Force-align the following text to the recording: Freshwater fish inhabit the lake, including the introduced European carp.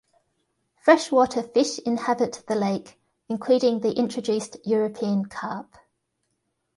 Freshwater 0.81 1.43
fish 1.43 1.77
inhabit 1.77 2.43
the 2.47 2.55
lake, 2.55 2.99
including 3.29 3.81
the 3.81 3.93
introduced 3.93 4.57
European 4.65 5.25
carp. 5.27 5.75